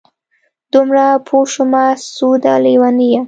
[0.73, 3.19] دومره پوه شومه سعوده لېونیه!